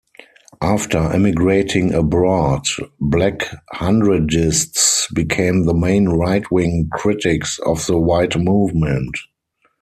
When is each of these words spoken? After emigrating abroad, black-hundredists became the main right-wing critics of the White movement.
After 0.63 0.97
emigrating 1.13 1.93
abroad, 1.93 2.65
black-hundredists 2.99 5.07
became 5.13 5.65
the 5.67 5.75
main 5.75 6.09
right-wing 6.09 6.89
critics 6.91 7.59
of 7.67 7.85
the 7.85 7.99
White 7.99 8.35
movement. 8.35 9.15